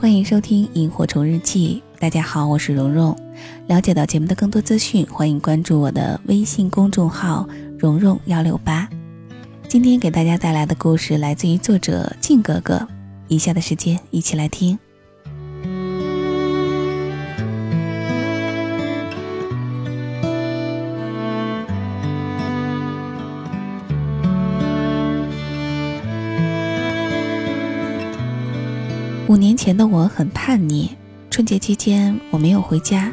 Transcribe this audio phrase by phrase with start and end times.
[0.00, 1.82] 欢迎收听《萤火虫日记》。
[2.00, 3.18] 大家好，我是蓉蓉。
[3.66, 8.88] 了解到节目的更多资讯，欢迎关注我的微信公众号“蓉蓉幺六八”。
[9.66, 12.86] 今天给大家带来的故事来自于作者静哥哥。
[13.26, 14.78] 以下的时间，一起来听。
[29.38, 30.88] 年前的我很叛逆，
[31.30, 33.12] 春节期间我没有回家，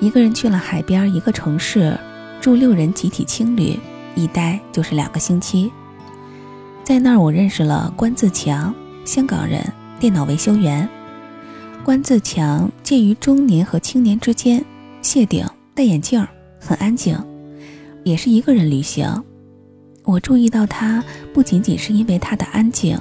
[0.00, 1.96] 一个人去了海边一个城市，
[2.40, 3.78] 住六人集体青旅，
[4.14, 5.70] 一待就是两个星期。
[6.82, 8.74] 在那儿，我认识了关自强，
[9.04, 9.62] 香港人，
[10.00, 10.88] 电脑维修员。
[11.84, 14.64] 关自强介于中年和青年之间，
[15.02, 16.26] 谢顶，戴眼镜，
[16.60, 17.16] 很安静，
[18.04, 19.06] 也是一个人旅行。
[20.04, 22.98] 我注意到他，不仅仅是因为他的安静。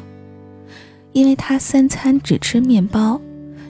[1.13, 3.19] 因为他三餐只吃面包，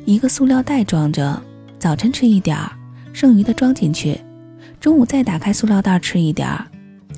[0.06, 1.42] 一个塑料袋装着，
[1.80, 2.72] 早晨吃一点儿，
[3.14, 4.20] 剩余的装进去，
[4.80, 6.68] 中午再打开塑料袋吃一点儿，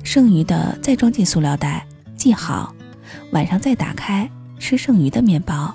[0.02, 2.74] 剩余的再装进塑料袋系好，
[3.32, 5.74] 晚上再打开吃剩余的面包。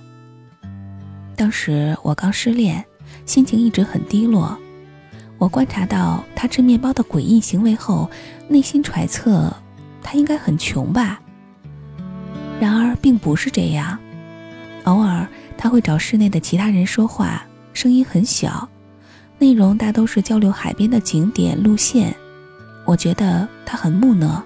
[1.36, 2.84] 当时我刚失恋，
[3.26, 4.58] 心情一直很低落，
[5.38, 8.10] 我观察到他吃面包的诡异行为后，
[8.48, 9.56] 内心揣测
[10.02, 11.22] 他应该很穷吧。
[12.60, 13.98] 然而并不是这样。
[14.90, 18.68] 偶尔他会找室内的其他人说话，声音很小，
[19.38, 22.16] 内容大都是交流海边的景点路线。
[22.86, 24.44] 我觉得他很木讷。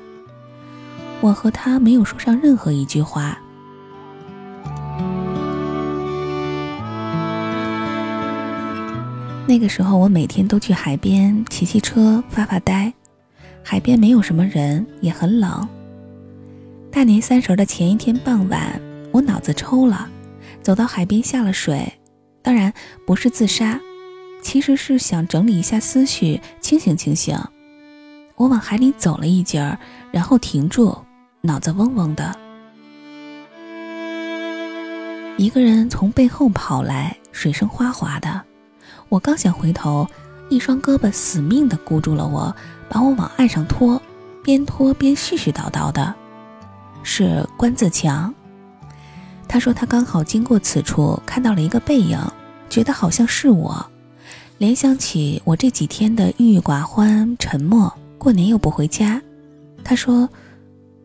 [1.21, 3.37] 我和他没有说上任何一句话。
[9.47, 12.91] 那个时候我每天都去海边骑骑车发发呆，
[13.63, 15.65] 海边没有什么人，也很冷。
[16.91, 18.81] 大年三十的前一天傍晚，
[19.13, 20.09] 我脑子抽了。
[20.63, 21.99] 走到海边下了水，
[22.41, 22.73] 当然
[23.05, 23.79] 不是自杀，
[24.41, 27.37] 其实是想整理一下思绪，清醒清醒。
[28.35, 29.77] 我往海里走了一截儿，
[30.11, 30.97] 然后停住，
[31.41, 32.35] 脑子嗡嗡的。
[35.37, 38.41] 一个人从背后跑来，水声哗哗的。
[39.09, 40.07] 我刚想回头，
[40.49, 42.55] 一双胳膊死命的箍住了我，
[42.87, 44.01] 把我往岸上拖，
[44.43, 46.13] 边拖边絮絮叨叨的，
[47.03, 48.33] 是关自强。
[49.53, 52.17] 他说他刚好经过此处，看到了一个背影，
[52.71, 53.85] 觉得好像是我，
[54.57, 59.21] 联想起我这几天的郁郁寡欢、沉默，过年又不回家。
[59.83, 60.27] 他说：“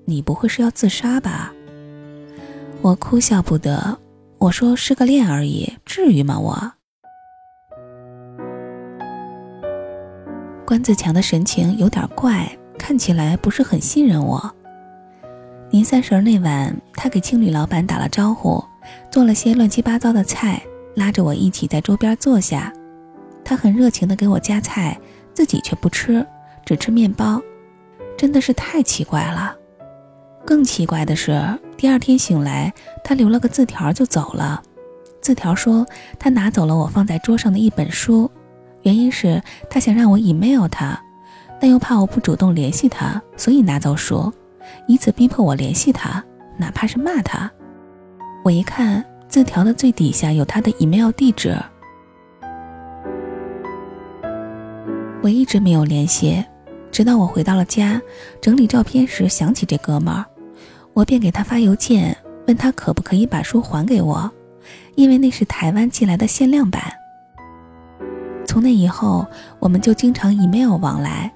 [0.06, 1.52] 你不会是要自杀吧？”
[2.80, 3.98] 我哭笑不得。
[4.38, 6.72] 我说：“失个恋而已，至于吗？”我。
[10.64, 14.54] 关自强的神情有点怪，看起来不是很信任我。
[15.70, 18.64] 年三十那晚，他给青旅老板打了招呼，
[19.10, 20.62] 做了些乱七八糟的菜，
[20.94, 22.72] 拉着我一起在桌边坐下。
[23.44, 24.98] 他很热情地给我夹菜，
[25.34, 26.26] 自己却不吃，
[26.64, 27.40] 只吃面包，
[28.16, 29.54] 真的是太奇怪了。
[30.42, 31.38] 更奇怪的是，
[31.76, 32.72] 第二天醒来，
[33.04, 34.62] 他留了个字条就走了。
[35.20, 35.86] 字条说
[36.18, 38.30] 他拿走了我放在桌上的一本书，
[38.82, 40.98] 原因是他想让我 email 他，
[41.60, 44.32] 但又怕我不主动联系他，所以拿走书。
[44.86, 46.24] 以此逼迫我联系他，
[46.56, 47.50] 哪怕是骂他。
[48.44, 51.56] 我一看字条的最底下有他的 email 地址，
[55.22, 56.42] 我一直没有联系，
[56.90, 58.00] 直到我回到了家，
[58.40, 60.24] 整理照片时想起这哥们儿，
[60.94, 64.30] 我便给他发邮件，问他可不可以把书还给我，
[64.94, 66.82] 因为那是台湾寄来的限量版。
[68.46, 69.26] 从那以后，
[69.58, 71.30] 我们就经常 email 往来。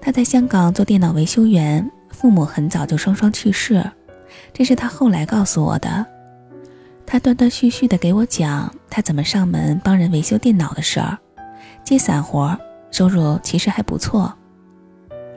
[0.00, 1.88] 他在香港做电脑维修员。
[2.20, 3.82] 父母很早就双双去世，
[4.52, 6.04] 这是他后来告诉我的。
[7.06, 11.16] 他断断续续地给我讲他怎么上门帮人维修电脑的事儿，
[11.82, 12.54] 接散活，
[12.90, 14.30] 收入其实还不错。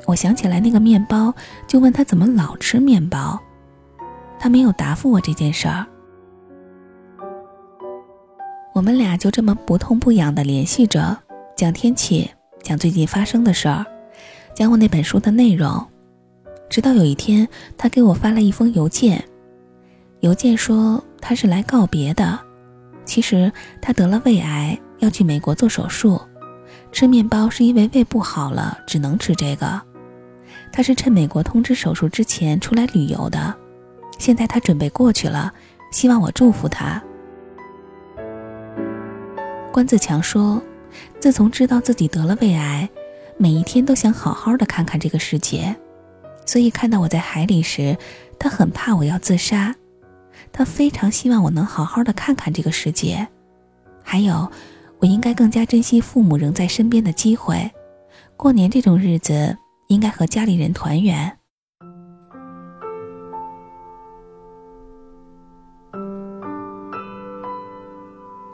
[0.06, 1.34] 我想起来那个面包，
[1.66, 3.40] 就问他怎么老吃面包，
[4.38, 5.86] 他没有答复我这件事儿。
[8.74, 11.18] 我们俩就这么不痛不痒地联系着，
[11.56, 12.30] 讲天气，
[12.62, 13.86] 讲最近发生的事儿，
[14.54, 15.88] 讲我那本书的内容。
[16.74, 17.48] 直到有一天，
[17.78, 19.24] 他给我发了一封邮件，
[20.22, 22.40] 邮件说他是来告别的。
[23.06, 26.20] 其实他得了胃癌，要去美国做手术，
[26.92, 29.80] 吃面包是因为胃不好了，只能吃这个。
[30.72, 33.54] 他是趁美国通知手术之前出来旅游的，
[34.18, 35.54] 现在他准备过去了，
[35.92, 37.00] 希望我祝福他。
[39.72, 40.60] 关自强说，
[41.20, 42.90] 自从知道自己得了胃癌，
[43.38, 45.76] 每一天都想好好的看看这个世界。
[46.46, 47.98] 所以看到我在海里时，
[48.38, 49.76] 他很怕我要自杀。
[50.52, 53.28] 他非常希望我能好好的看看这个世界，
[54.04, 54.52] 还有，
[55.00, 57.72] 我应该更加珍惜父母仍在身边的机会。
[58.38, 59.58] 过年这种日子，
[59.88, 61.38] 应该和家里人团圆。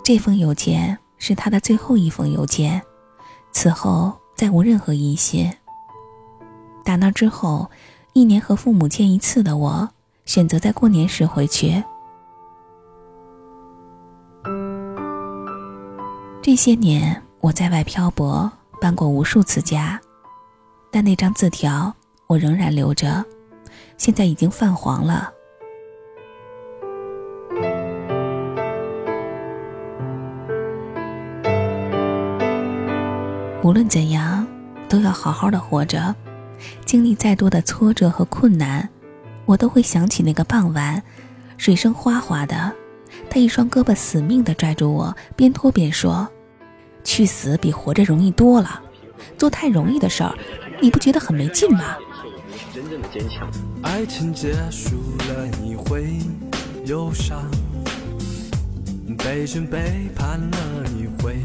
[0.03, 2.81] 这封邮件是他的最后一封邮件，
[3.51, 5.51] 此后再无任何音信。
[6.89, 7.69] 打那之后，
[8.13, 9.88] 一年和父母见一次的我，
[10.25, 11.83] 选择在过年时回去。
[16.41, 18.51] 这些年我在外漂泊，
[18.81, 20.01] 搬过无数次家，
[20.89, 21.94] 但那张字条
[22.25, 23.24] 我仍然留着，
[23.97, 25.31] 现在已经泛黄了。
[33.62, 34.44] 无论怎样，
[34.89, 36.15] 都要好好的活着。
[36.86, 38.88] 经历再多的挫折和困难，
[39.46, 41.02] 我都会想起那个傍晚，
[41.58, 42.74] 水声哗哗的，
[43.30, 46.28] 他一双胳膊死命的拽住我，边拖边说
[47.04, 48.82] ：“去死比活着容易多了，
[49.38, 50.36] 做太容易的事儿，
[50.82, 51.98] 你不觉得很没劲吗？”。
[53.82, 54.96] 爱情结束
[55.30, 56.18] 了，你会
[56.86, 57.40] 忧伤；
[59.18, 60.58] 被人背叛了，
[60.96, 61.36] 你会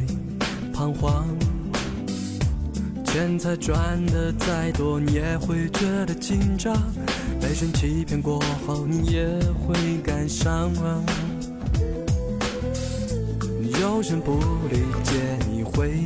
[3.15, 6.75] 钱财赚的再多，你也会觉得紧张；
[7.41, 10.73] 被人欺骗过后，你也会感伤。
[13.81, 15.13] 有人不理解，
[15.49, 16.05] 你会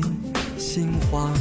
[0.58, 1.32] 心慌。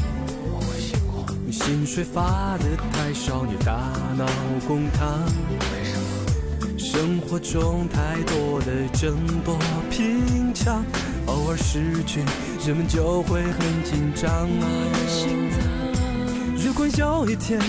[1.52, 4.26] 薪水发的太少，你大脑
[4.70, 5.22] 公堂。
[6.78, 9.60] 生活中太多的争夺
[9.92, 10.82] 拼抢，
[11.26, 12.22] 偶尔失去，
[12.66, 14.48] 人们就会很紧张。
[14.48, 15.57] 如果
[16.98, 17.60] 有一天，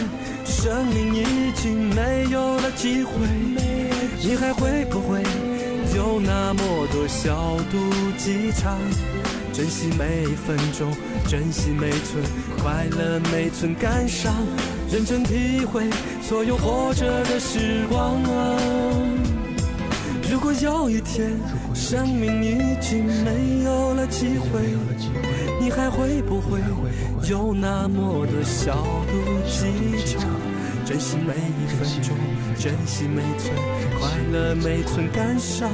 [0.46, 3.12] 生命已经没有了机会，
[4.22, 5.22] 你还会不会
[5.94, 7.78] 有那么多小肚
[8.16, 8.78] 鸡肠？
[9.52, 10.90] 珍惜每一分钟，
[11.28, 12.25] 珍惜每寸
[12.62, 14.32] 快乐，每寸感伤，
[14.90, 15.90] 认真体会
[16.22, 18.19] 所有活着的时光！
[20.30, 21.32] 如果有一天，
[21.75, 24.60] 生命已经没有了机会。
[25.60, 26.60] 你还会不会
[27.28, 28.75] 有那么多小
[29.06, 29.12] 肚
[29.46, 30.22] 鸡肠？
[30.84, 32.16] 珍惜每一分钟，
[32.58, 33.54] 珍惜每寸
[33.98, 35.69] 快乐，每寸感伤，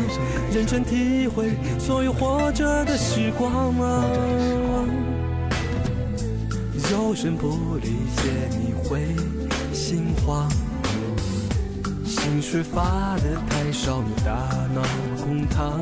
[0.52, 4.04] 认真体会所有活着的时光啊！
[6.90, 9.00] 有人不理解，你会
[9.72, 10.48] 心慌。
[12.34, 14.32] 薪水发的太少，你大
[14.74, 14.82] 脑
[15.22, 15.80] 空堂。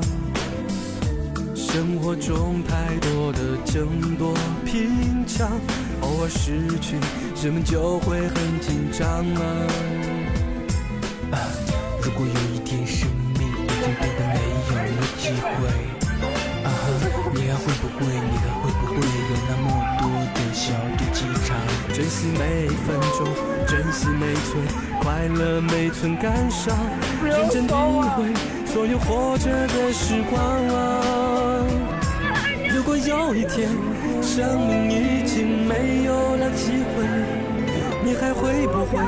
[1.57, 3.89] 生活中太多的争
[4.19, 5.49] 夺拼抢，
[6.03, 6.99] 偶尔失去，
[7.43, 9.41] 人们就会很紧张啊。
[12.03, 13.09] 如果有一天生
[13.39, 14.37] 命已经变得没
[14.69, 15.57] 有了机会，
[16.65, 16.85] 啊哈，
[17.33, 19.67] 你还会不会，你还会不会有那么
[20.01, 21.57] 多的小肚鸡肠？
[21.95, 23.25] 珍惜每分钟，
[23.67, 26.77] 珍惜每寸快乐，每寸感伤，
[27.25, 28.33] 认真体会
[28.65, 30.41] 所有活着的时光。
[32.73, 33.69] 如果有一天，
[34.23, 37.05] 生命已经没有了机会，
[38.05, 39.03] 你还会不会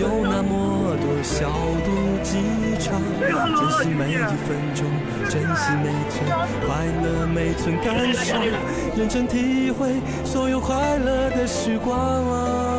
[0.00, 1.50] 有那么多小
[1.84, 1.92] 肚
[2.22, 2.38] 鸡
[2.80, 2.98] 肠？
[3.20, 4.86] 珍惜每一分钟，
[5.28, 6.24] 珍惜每寸
[6.66, 8.40] 快乐，每寸感伤，
[8.96, 9.92] 认真体会
[10.24, 12.77] 所有快乐的时光！